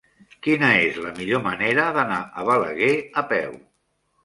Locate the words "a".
2.45-2.49, 3.13-3.27